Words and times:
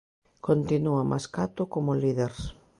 Continúa 0.47 1.03
Mascato 1.11 1.63
como 1.73 1.93
líder. 2.03 2.33